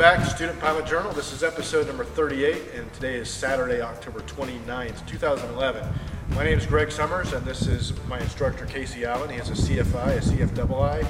[0.00, 1.12] back to Student Pilot Journal.
[1.12, 5.86] This is episode number 38, and today is Saturday, October 29th, 2011.
[6.30, 9.28] My name is Greg Summers, and this is my instructor, Casey Allen.
[9.28, 11.06] He has a CFI, a CFII.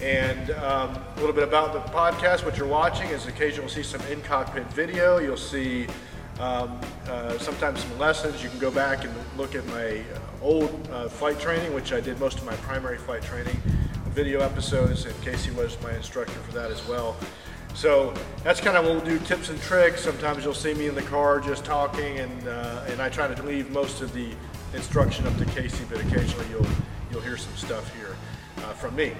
[0.00, 2.46] And um, a little bit about the podcast.
[2.46, 5.18] What you're watching is occasionally you'll see some in-cockpit video.
[5.18, 5.86] You'll see
[6.40, 8.42] um, uh, sometimes some lessons.
[8.42, 10.02] You can go back and look at my uh,
[10.40, 13.60] old uh, flight training, which I did most of my primary flight training
[14.06, 17.16] video episodes, and Casey was my instructor for that as well.
[17.74, 18.14] So
[18.44, 20.02] that's kind of what we'll do tips and tricks.
[20.02, 23.42] Sometimes you'll see me in the car just talking, and uh, and I try to
[23.42, 24.32] leave most of the
[24.74, 26.66] instruction up to Casey, but occasionally you'll
[27.10, 28.16] you'll hear some stuff here
[28.58, 29.12] uh, from me.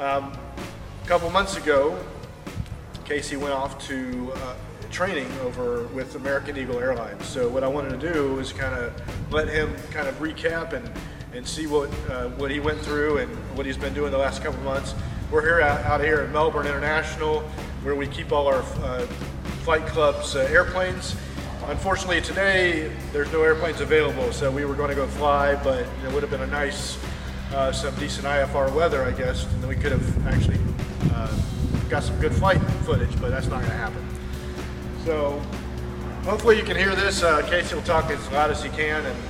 [0.00, 0.36] Um,
[1.04, 1.96] a couple months ago,
[3.04, 4.54] Casey went off to uh,
[4.90, 7.24] training over with American Eagle Airlines.
[7.24, 10.90] So what I wanted to do is kind of let him kind of recap and
[11.32, 14.42] and see what uh, what he went through and what he's been doing the last
[14.42, 14.92] couple months.
[15.28, 17.40] We're here out, out here at Melbourne International,
[17.82, 19.00] where we keep all our uh,
[19.64, 21.16] flight club's uh, airplanes.
[21.66, 26.12] Unfortunately, today there's no airplanes available, so we were going to go fly, but it
[26.12, 26.96] would have been a nice,
[27.52, 30.60] uh, some decent IFR weather, I guess, and then we could have actually
[31.12, 31.36] uh,
[31.88, 34.08] got some good flight footage, but that's not going to happen.
[35.04, 35.42] So
[36.22, 37.24] hopefully you can hear this.
[37.24, 39.22] Uh, Casey will talk as loud as he can, and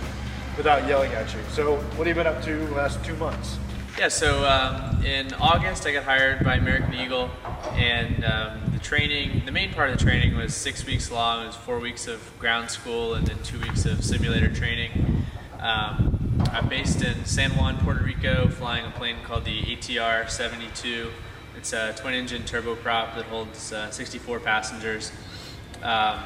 [0.59, 1.41] without yelling at you.
[1.53, 3.59] So, what have you been up to the last two months?
[3.99, 7.31] Yeah, so um, in August I got hired by American Eagle,
[7.73, 11.45] and um, the training, the main part of the training was six weeks long.
[11.45, 15.25] It was four weeks of ground school and then two weeks of simulator training.
[15.61, 21.11] Um, I'm based in San Juan, Puerto Rico, flying a plane called the ATR 72.
[21.57, 25.11] It's a twin engine turboprop that holds uh, 64 passengers.
[25.83, 26.21] Um,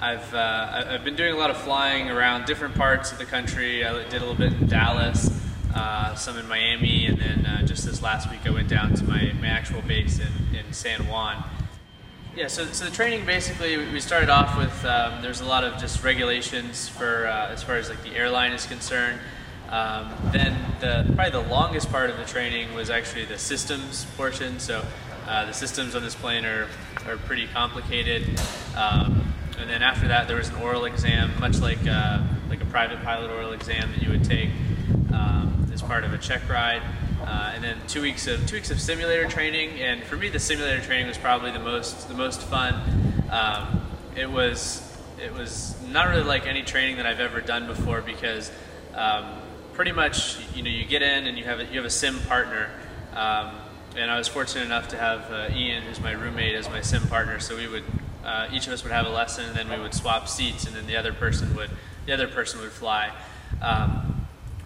[0.00, 3.84] I've, uh, I've been doing a lot of flying around different parts of the country.
[3.84, 5.30] I did a little bit in Dallas,
[5.74, 9.04] uh, some in Miami, and then uh, just this last week I went down to
[9.04, 11.42] my, my actual base in, in San Juan.
[12.36, 15.78] Yeah, so, so the training basically, we started off with, um, there's a lot of
[15.80, 19.20] just regulations for, uh, as far as like the airline is concerned.
[19.70, 24.60] Um, then the, probably the longest part of the training was actually the systems portion.
[24.60, 24.84] So
[25.26, 26.68] uh, the systems on this plane are,
[27.06, 28.40] are pretty complicated.
[28.76, 32.66] Um, and then after that, there was an oral exam, much like uh, like a
[32.66, 34.50] private pilot oral exam that you would take
[35.12, 35.43] um,
[35.74, 36.82] as part of a check ride.
[37.20, 39.80] Uh, and then two weeks of two weeks of simulator training.
[39.80, 42.74] And for me, the simulator training was probably the most the most fun.
[43.30, 43.82] Um,
[44.16, 44.80] it was
[45.22, 48.50] it was not really like any training that I've ever done before because
[48.94, 49.26] um,
[49.72, 52.18] pretty much you know you get in and you have a, you have a sim
[52.20, 52.70] partner.
[53.14, 53.56] Um,
[53.96, 57.06] and I was fortunate enough to have uh, Ian, who's my roommate, as my sim
[57.08, 57.38] partner.
[57.40, 57.84] So we would
[58.24, 60.74] uh, each of us would have a lesson, and then we would swap seats, and
[60.74, 61.70] then the other person would
[62.06, 63.10] the other person would fly.
[63.62, 64.13] Um,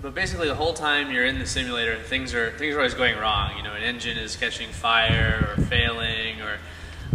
[0.00, 3.18] but basically, the whole time you're in the simulator, things are things are always going
[3.18, 3.56] wrong.
[3.56, 6.58] You know, an engine is catching fire or failing, or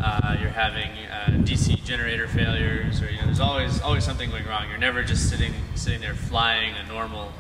[0.04, 4.46] uh, you're having uh, DC generator failures, or you know, there's always always something going
[4.46, 4.70] wrong.
[4.70, 7.32] You're never just sitting sitting there flying a normal,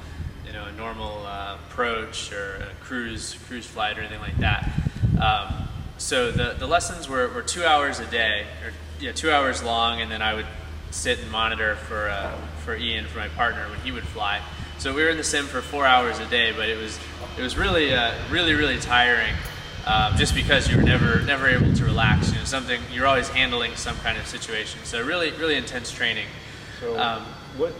[0.45, 4.71] you know, a normal uh, approach or a cruise cruise flight or anything like that.
[5.21, 5.67] Um,
[5.97, 10.01] so the, the lessons were, were two hours a day, or yeah, two hours long,
[10.01, 10.47] and then I would
[10.91, 14.41] sit and monitor for uh, for Ian, for my partner, when he would fly.
[14.83, 16.99] So we were in the sim for four hours a day, but it was
[17.37, 19.33] it was really uh, really really tiring,
[19.85, 22.33] uh, just because you were never never able to relax.
[22.33, 24.81] You know, something you're always handling some kind of situation.
[24.83, 26.27] So really really intense training.
[26.81, 27.21] So um,
[27.55, 27.71] what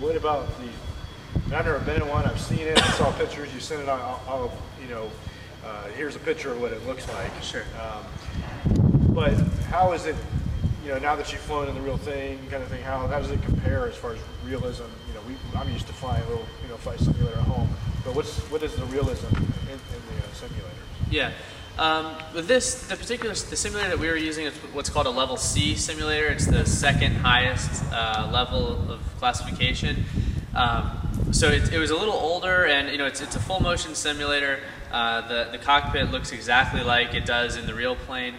[0.00, 0.70] what about the?
[1.54, 2.24] I've never been in one.
[2.24, 2.82] I've seen it.
[2.82, 3.52] I saw pictures.
[3.52, 3.88] You sent it.
[3.90, 5.10] I'll, I'll you know.
[5.62, 7.42] Uh, here's a picture of what it looks like.
[7.42, 7.64] Sure.
[7.78, 9.34] Um, but
[9.68, 10.16] how is it
[10.88, 13.18] you know, now that you've flown in the real thing, kind of thing, how, how
[13.18, 14.84] does it compare as far as realism?
[15.06, 17.68] You know, we, I'm used to flying a little, you know, flight simulator at home,
[18.06, 19.78] but what's what is the realism in, in
[20.08, 20.82] the uh, simulator?
[21.10, 21.32] Yeah.
[21.78, 25.10] Um, with this, the particular the simulator that we were using is what's called a
[25.10, 26.28] level C simulator.
[26.28, 30.06] It's the second highest uh, level of classification.
[30.54, 30.90] Um,
[31.32, 33.94] so it, it, was a little older, and you know it's, it's a full motion
[33.94, 34.60] simulator.
[34.90, 38.36] Uh, the the cockpit looks exactly like it does in the real plane.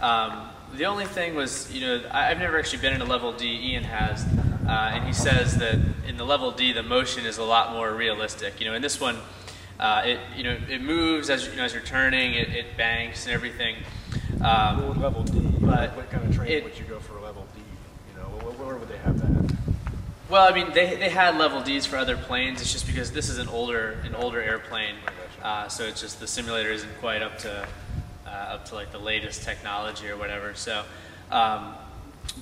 [0.00, 3.72] Um, the only thing was, you know, I've never actually been in a level D.
[3.72, 4.24] Ian has,
[4.66, 7.92] uh, and he says that in the level D, the motion is a lot more
[7.92, 8.60] realistic.
[8.60, 9.16] You know, in this one,
[9.80, 13.26] uh, it you know it moves as you know as you're turning, it, it banks
[13.26, 13.76] and everything.
[14.42, 17.46] Um, level D, but what kind of training it, would you go for a level
[17.54, 17.62] D?
[18.12, 19.56] You know, where, would they have that?
[20.28, 22.60] Well, I mean, they, they had level Ds for other planes.
[22.60, 24.94] It's just because this is an older an older airplane,
[25.42, 27.66] uh, so it's just the simulator isn't quite up to
[28.28, 30.54] uh, up to like the latest technology or whatever.
[30.54, 30.84] So
[31.30, 31.74] um,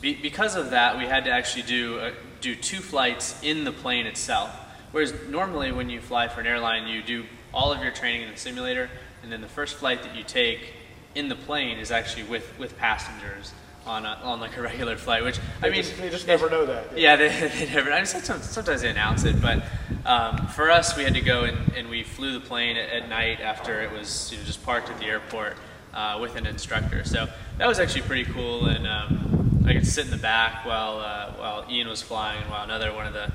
[0.00, 2.10] be, because of that, we had to actually do uh,
[2.40, 4.50] do two flights in the plane itself.
[4.92, 8.30] Whereas normally when you fly for an airline, you do all of your training in
[8.30, 8.90] the simulator,
[9.22, 10.74] and then the first flight that you take
[11.14, 13.52] in the plane is actually with with passengers
[13.86, 16.50] on a, on like a regular flight, which They I mean just, they just never
[16.50, 16.96] know that.
[16.98, 17.92] yeah, they, they never.
[17.92, 19.64] I mean, sometimes, sometimes they announce it, but
[20.04, 23.08] um, for us, we had to go and, and we flew the plane at, at
[23.08, 25.56] night after it was you know, just parked at the airport
[25.96, 27.02] uh, with an instructor.
[27.04, 27.26] So
[27.58, 31.32] that was actually pretty cool, and um, I could sit in the back while uh,
[31.32, 33.32] while Ian was flying, and while another one of the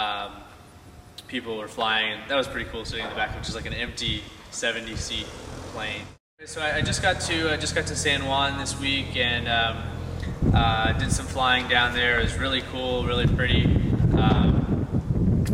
[0.00, 0.32] um,
[1.26, 3.74] people were flying, that was pretty cool sitting in the back, which is like an
[3.74, 4.22] empty
[4.52, 5.26] 70 seat
[5.72, 6.02] plane.
[6.44, 9.48] So I, I just got to I just got to San Juan this week and
[9.48, 9.82] um,
[10.54, 12.20] uh, did some flying down there.
[12.20, 13.64] It was really cool, really pretty,
[14.16, 14.86] um,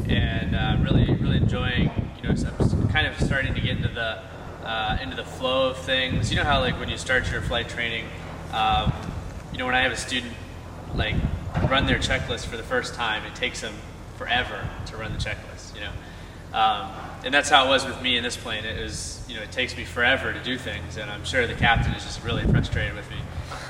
[0.06, 1.90] and uh, really really enjoying.
[2.22, 4.22] You know, I'm kind of starting to get into the
[4.64, 6.30] uh, into the flow of things.
[6.30, 8.06] You know how like when you start your flight training,
[8.52, 8.92] um,
[9.52, 10.32] you know when I have a student
[10.94, 11.16] like
[11.68, 13.74] run their checklist for the first time, it takes them
[14.16, 15.74] forever to run the checklist.
[15.74, 15.92] You know.
[16.52, 16.90] Um,
[17.24, 18.64] and that's how it was with me in this plane.
[18.64, 21.54] It was, you know, it takes me forever to do things, and I'm sure the
[21.54, 23.16] captain is just really frustrated with me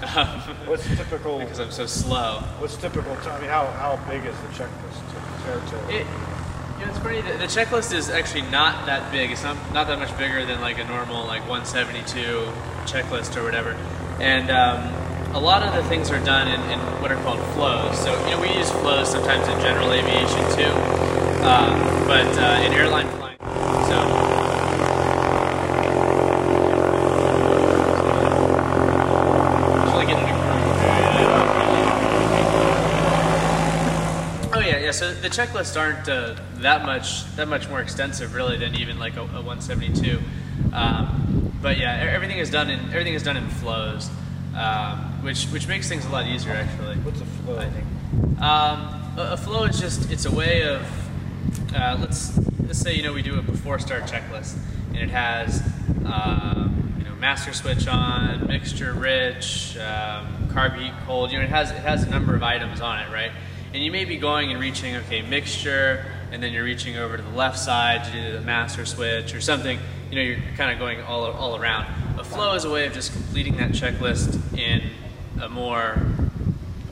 [0.66, 1.38] What's typical?
[1.38, 2.40] because I'm so slow.
[2.58, 3.12] What's typical?
[3.12, 4.98] I mean, how, how big is the checklist
[5.36, 5.94] compared to?
[5.94, 6.06] It,
[6.82, 7.20] know, it's funny.
[7.20, 9.31] The, the checklist is actually not that big.
[9.31, 12.49] It's not not that much bigger than like a normal like 172
[12.84, 13.76] checklist or whatever.
[14.20, 17.99] And um, a lot of the things are done in, in what are called flows.
[17.99, 20.73] So you know, we use flows sometimes in general aviation too,
[21.44, 23.38] uh, but uh, in airline flying.
[23.88, 23.96] So
[29.82, 30.32] Just really getting the
[34.55, 34.90] Oh yeah, yeah.
[34.90, 39.17] So the checklists aren't uh, that much that much more extensive, really, than even like
[39.17, 40.19] a, a 172.
[40.73, 44.11] Um, but yeah, everything is done in everything is done in flows,
[44.56, 46.96] um, which which makes things a lot easier, actually.
[46.96, 47.58] What's a flow?
[47.58, 47.87] I think.
[48.40, 50.82] Um, a, a flow is just it's a way of
[51.75, 54.56] uh, let's let's say you know we do a before start checklist
[54.88, 55.62] and it has
[56.05, 61.32] um, you know master switch on, mixture rich, um, carb heat cold.
[61.32, 63.32] You know it has it has a number of items on it, right?
[63.74, 67.22] And you may be going and reaching okay mixture, and then you're reaching over to
[67.22, 69.78] the left side to do the master switch or something.
[70.10, 71.86] You know you're kind of going all all around.
[72.19, 74.90] A flow is a way of just completing that checklist in
[75.40, 75.96] a more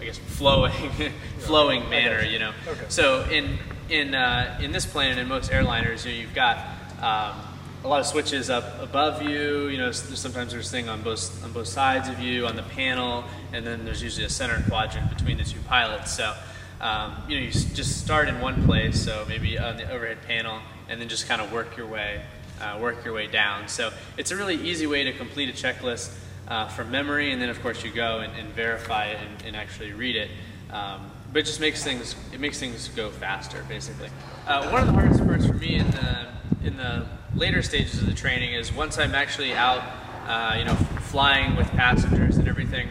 [0.01, 0.73] I guess flowing,
[1.39, 2.25] flowing manner.
[2.25, 2.53] You know.
[2.67, 2.87] Okay.
[2.89, 3.59] So in
[3.91, 6.59] in uh, in this plane and in most airliners, you know, you've got
[7.03, 7.43] um,
[7.85, 9.69] a lot of switches up above you.
[9.69, 13.25] You know, sometimes there's thing on both on both sides of you on the panel,
[13.53, 16.17] and then there's usually a center quadrant between the two pilots.
[16.17, 16.35] So.
[16.81, 20.61] Um, you know, you just start in one place, so maybe on the overhead panel,
[20.89, 22.23] and then just kind of work your way,
[22.61, 23.69] uh, work your way down.
[23.69, 26.11] So it's a really easy way to complete a checklist
[26.49, 29.57] uh, from memory, and then of course you go and, and verify it and, and
[29.57, 30.31] actually read it.
[30.73, 34.09] Um, but it just makes things it makes things go faster, basically.
[34.47, 36.29] Uh, one of the hardest parts for me in the
[36.65, 39.83] in the later stages of the training is once I'm actually out,
[40.27, 42.89] uh, you know, flying with passengers and everything.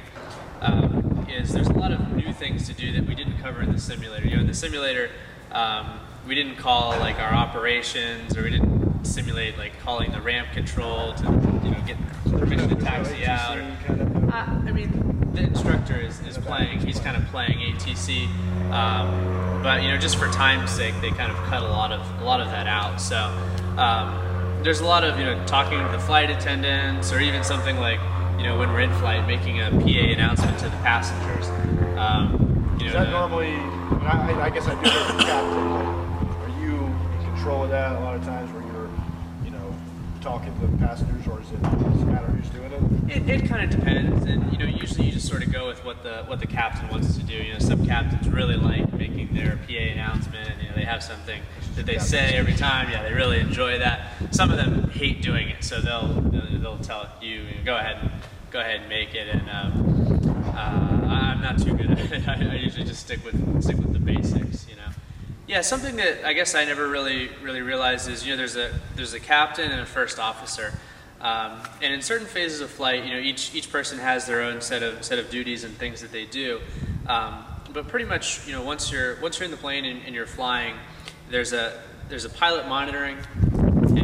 [0.61, 1.99] Um, is there's a lot of
[2.39, 4.25] things to do that we didn't cover in the simulator.
[4.25, 5.11] You know, in the simulator,
[5.51, 10.49] um, we didn't call like our operations, or we didn't simulate like calling the ramp
[10.53, 13.57] control to you know get permission to taxi out.
[13.57, 13.61] or-
[14.31, 16.79] uh, I mean, the instructor is, is playing.
[16.79, 18.27] He's kind of playing ATC,
[18.71, 22.21] um, but you know, just for time's sake, they kind of cut a lot of
[22.21, 23.01] a lot of that out.
[23.01, 23.17] So
[23.77, 27.77] um, there's a lot of you know talking to the flight attendants, or even something
[27.77, 27.99] like
[28.39, 31.47] you know when we're in flight, making a PA announcement to the passengers.
[31.97, 33.53] Um, you is know, that the- normally?
[34.07, 36.27] I, I- I guess I do know the captain.
[36.27, 36.75] But are you
[37.19, 38.89] in control of that a lot of times, where you're,
[39.43, 39.75] you know,
[40.21, 43.17] talking to the passengers, or is it does it matter who's doing it?
[43.29, 45.83] It, it kind of depends, and you know, usually you just sort of go with
[45.83, 47.33] what the what the captain wants to do.
[47.33, 50.61] You know, some captains really like making their PA announcement.
[50.61, 51.41] You know, they have something
[51.75, 52.89] that they say every time.
[52.89, 54.11] Yeah, they really enjoy that.
[54.31, 57.77] Some of them hate doing it, so they'll they'll, they'll tell you, you know, go
[57.77, 58.11] ahead and
[58.51, 59.27] go ahead and make it.
[59.27, 62.27] And um, uh, I'm not too good at it.
[62.27, 64.67] I, I usually just stick with stick with the basics.
[64.69, 64.89] You know.
[65.47, 68.71] Yeah, something that I guess I never really really realized is you know there's a
[68.95, 70.73] there's a captain and a first officer,
[71.21, 74.61] um, and in certain phases of flight, you know each each person has their own
[74.61, 76.59] set of set of duties and things that they do.
[77.07, 80.15] Um, but pretty much you know once you're once you're in the plane and, and
[80.15, 80.75] you're flying,
[81.29, 83.97] there's a there's a pilot monitoring, and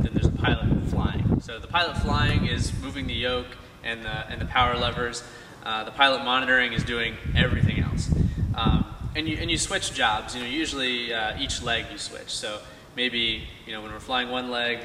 [0.00, 1.40] then there's a pilot flying.
[1.40, 3.46] So the pilot flying is moving the yoke
[3.88, 5.22] and the and the power levers.
[5.64, 8.10] Uh, the pilot monitoring is doing everything else.
[8.54, 8.84] Um,
[9.16, 10.34] and you and you switch jobs.
[10.34, 12.28] You know, usually uh, each leg you switch.
[12.28, 12.60] So
[12.96, 14.80] maybe you know when we're flying one leg,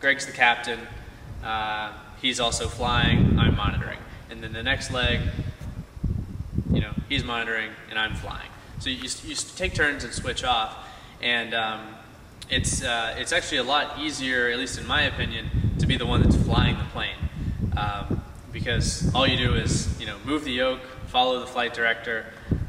[0.00, 0.80] Greg's the captain.
[1.42, 3.38] Uh, he's also flying.
[3.38, 3.98] I'm monitoring.
[4.30, 5.20] And then the next leg,
[6.72, 8.48] you know, he's monitoring and I'm flying.
[8.78, 10.88] So you, you take turns and switch off,
[11.20, 11.80] and um,
[12.50, 16.06] it's uh, it's actually a lot easier, at least in my opinion, to be the
[16.06, 17.16] one that's flying the plane.
[17.76, 18.11] Um,
[18.62, 22.26] because all you do is you know move the yoke, follow the flight director,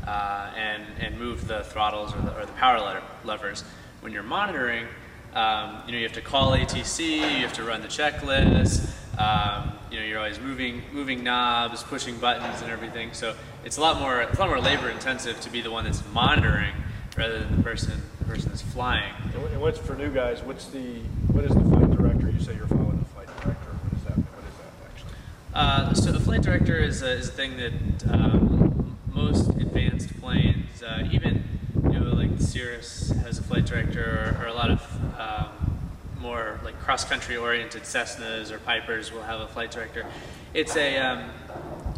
[0.07, 3.63] uh, and and move the throttles or the, or the power lever, levers.
[4.01, 4.87] When you're monitoring,
[5.35, 8.89] um, you know you have to call ATC, you have to run the checklist.
[9.19, 13.13] Um, you know you're always moving moving knobs, pushing buttons, and everything.
[13.13, 15.83] So it's a lot more it's a lot more labor intensive to be the one
[15.83, 16.73] that's monitoring
[17.15, 19.13] rather than the person the person that's flying.
[19.35, 20.41] And what's for new guys?
[20.41, 20.95] What's the
[21.27, 22.31] what is the flight director?
[22.31, 23.69] You say you're the flight director.
[23.69, 24.17] What is that?
[24.17, 25.17] What is that actually?
[25.53, 30.81] Uh, so a flight director is a, is a thing that um, most advanced planes,
[30.81, 31.43] uh, even
[31.83, 34.81] you know like Cirrus has a flight director, or, or a lot of
[35.19, 35.79] um,
[36.19, 40.07] more like cross-country oriented Cessnas or Pipers will have a flight director.
[40.55, 41.29] It's a um,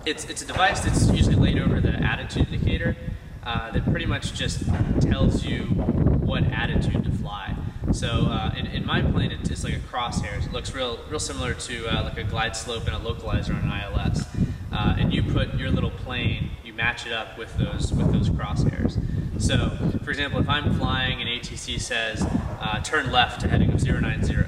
[0.06, 2.98] it's it's a device that's usually laid over the attitude indicator
[3.46, 4.66] uh, that pretty much just
[5.02, 7.55] tells you what attitude to fly.
[7.96, 10.46] So uh, in, in, my plane, it's like a crosshairs.
[10.46, 13.70] It looks real, real similar to uh, like a glide slope and a localizer on
[13.70, 14.26] an ILS.
[14.74, 18.30] Uh, and you put your little plane, you match it up with those with those
[18.30, 19.02] crosshairs.
[19.42, 19.70] So,
[20.04, 22.22] for example, if I'm flying and ATC says
[22.60, 24.44] uh, turn left to heading of 090, you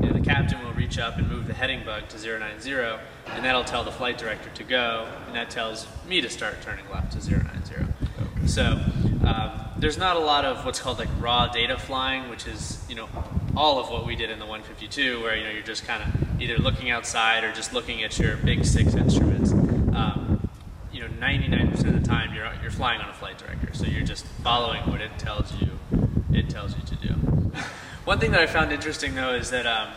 [0.00, 3.62] know, the captain will reach up and move the heading bug to 090, and that'll
[3.62, 7.30] tell the flight director to go, and that tells me to start turning left to
[7.30, 7.92] 090.
[8.46, 9.07] So um,
[9.78, 13.08] there's not a lot of what's called like raw data flying, which is you know
[13.56, 16.40] all of what we did in the 152, where you know you're just kind of
[16.42, 19.52] either looking outside or just looking at your big six instruments.
[19.52, 20.48] Um,
[20.92, 24.06] you know, 99% of the time you're you're flying on a flight director, so you're
[24.06, 25.70] just following what it tells you
[26.32, 27.14] it tells you to do.
[28.04, 29.88] One thing that I found interesting though is that um,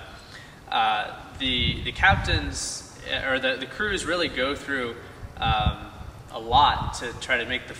[0.69, 2.95] uh, the the captains
[3.27, 4.95] or the the crews really go through
[5.37, 5.87] um,
[6.31, 7.75] a lot to try to make the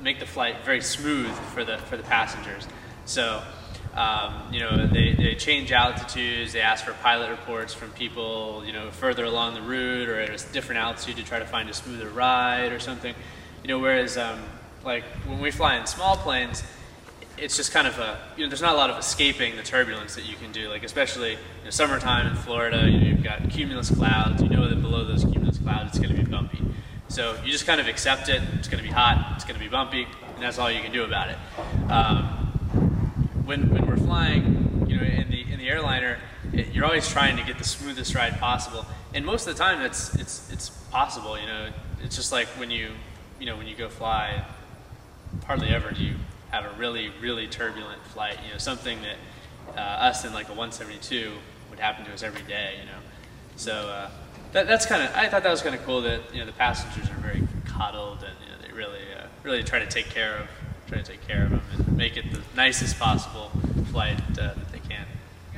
[0.00, 2.66] make the flight very smooth for the for the passengers.
[3.06, 3.42] So,
[3.94, 6.52] um, you know, they, they change altitudes.
[6.52, 10.30] They ask for pilot reports from people, you know, further along the route or at
[10.30, 13.14] a different altitude to try to find a smoother ride or something.
[13.62, 14.42] You know, whereas um,
[14.84, 16.62] like when we fly in small planes,
[17.36, 20.14] it's just kind of a you know there's not a lot of escaping the turbulence
[20.14, 20.68] that you can do.
[20.68, 24.42] Like especially you know, summertime in Florida, you know, you've got cumulus clouds.
[24.42, 26.53] You know that below those cumulus clouds it's going to be bumpy.
[27.14, 28.42] So you just kind of accept it.
[28.54, 29.34] It's going to be hot.
[29.36, 31.36] It's going to be bumpy, and that's all you can do about it.
[31.88, 32.24] Um,
[33.44, 36.18] when, when we're flying, you know, in the in the airliner,
[36.52, 39.80] it, you're always trying to get the smoothest ride possible, and most of the time,
[39.82, 41.38] it's it's it's possible.
[41.38, 41.68] You know,
[42.02, 42.90] it's just like when you
[43.38, 44.44] you know when you go fly,
[45.46, 46.16] hardly ever do you
[46.50, 48.38] have a really really turbulent flight.
[48.44, 51.30] You know, something that uh, us in like a 172
[51.70, 52.74] would happen to us every day.
[52.80, 52.98] You know,
[53.54, 53.72] so.
[53.72, 54.10] Uh,
[54.54, 56.52] that, that's kind of I thought that was kind of cool that you know the
[56.52, 60.36] passengers are very coddled and you know, they really uh, really try to take care
[60.38, 60.48] of
[60.86, 63.50] try to take care of them and make it the nicest possible
[63.90, 65.04] flight uh, that they can.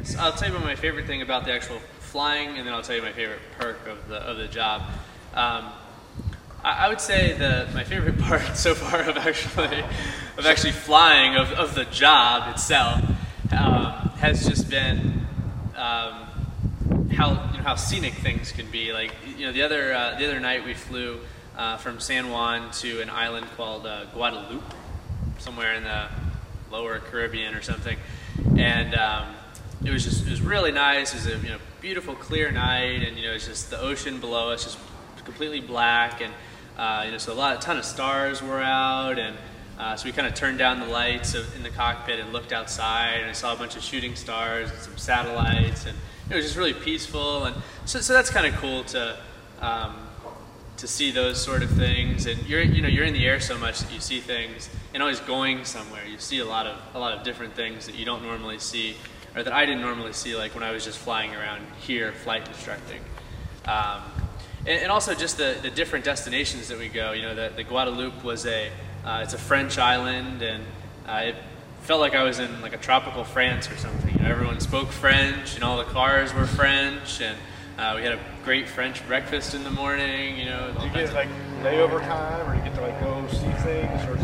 [0.03, 2.83] So I'll tell you about my favorite thing about the actual flying, and then I'll
[2.83, 4.83] tell you my favorite perk of the of the job.
[5.35, 5.73] Um,
[6.65, 9.85] I, would say that my favorite part so far of actually
[10.39, 13.03] of actually flying of, of the job itself
[13.53, 15.27] um, has just been
[15.77, 16.29] um,
[17.13, 18.93] how how scenic things can be.
[18.93, 21.19] Like you know, the other uh, the other night we flew
[21.59, 24.63] uh, from San Juan to an island called uh, Guadeloupe,
[25.39, 26.07] somewhere in the
[26.71, 27.99] lower Caribbean or something,
[28.57, 29.35] and um,
[29.85, 31.13] it was just it was really nice.
[31.13, 34.21] It was a you know beautiful clear night, and you know it's just the ocean
[34.21, 34.79] below us just
[35.25, 36.33] completely black, and
[36.79, 39.37] uh, you know so a lot a ton of stars were out and.
[39.79, 43.21] Uh, so we kind of turned down the lights in the cockpit and looked outside,
[43.21, 45.99] and I saw a bunch of shooting stars and some satellites, and
[46.31, 49.17] it was just really peaceful, and so, so that's kind of cool to
[49.61, 49.97] um,
[50.77, 52.27] to see those sort of things.
[52.27, 55.03] And you're you know you're in the air so much that you see things, and
[55.03, 56.05] always going somewhere.
[56.05, 58.97] You see a lot of a lot of different things that you don't normally see,
[59.37, 62.47] or that I didn't normally see, like when I was just flying around here, flight
[62.49, 63.01] instructing.
[63.67, 64.03] Um,
[64.61, 67.11] and, and, also just the, the different destinations that we go.
[67.11, 68.71] You know, the, the Guadeloupe was a
[69.05, 70.65] uh, it's a French island, and
[71.07, 71.37] uh, it
[71.87, 74.13] felt like I was in like a tropical France or something.
[74.13, 77.39] You know, everyone spoke French, and all the cars were French, and
[77.79, 80.37] uh, we had a great French breakfast in the morning.
[80.37, 81.29] You know, you get like
[81.63, 84.17] layover time, or you get to like go see things, or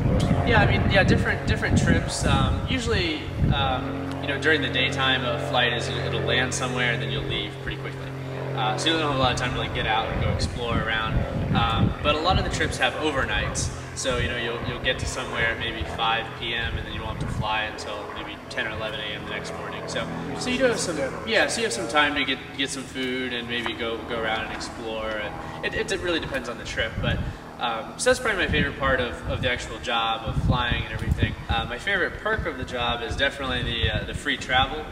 [0.45, 2.27] Yeah, I mean, yeah, different different trips.
[2.27, 3.21] Um, usually,
[3.55, 7.23] um, you know, during the daytime, a flight is it'll land somewhere, and then you'll
[7.23, 8.11] leave pretty quickly.
[8.57, 10.31] Uh, so you don't have a lot of time to like get out and go
[10.31, 11.15] explore around.
[11.55, 13.71] Um, but a lot of the trips have overnights.
[13.95, 16.77] So you know you'll you'll get to somewhere at maybe 5 p.m.
[16.77, 19.25] and then you won't have to fly until maybe 10 or 11 a.m.
[19.25, 19.83] the next morning.
[19.87, 20.07] So
[20.39, 20.97] so you do have some
[21.27, 24.21] yeah so you have some time to get get some food and maybe go go
[24.21, 25.11] around and explore.
[25.11, 27.19] And it, it really depends on the trip, but.
[27.61, 30.93] Um, so that's probably my favorite part of, of the actual job of flying and
[30.93, 31.33] everything.
[31.49, 34.85] Uh, my favorite perk of the job is definitely the uh, the free travel.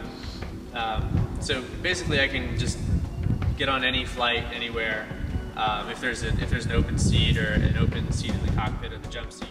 [0.73, 2.77] Um, so basically, I can just
[3.57, 5.05] get on any flight anywhere
[5.61, 8.51] um, if there's a, if there's an open seat or an open seat in the
[8.53, 9.50] cockpit or the jump seat.